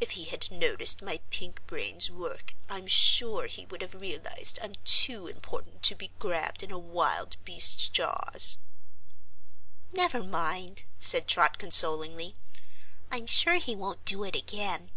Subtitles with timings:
[0.00, 4.74] If he had noticed my pink brains work, I'm sure he would have realized I'm
[4.84, 8.58] too important to be grabbed in a wild beast's jaws."
[9.90, 12.36] "Never mind," said Trot consolingly;
[13.10, 14.90] "I'm sure he won't do it again."